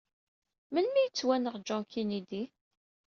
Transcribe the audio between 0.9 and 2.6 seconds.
ay yettwenɣ John Kennedy?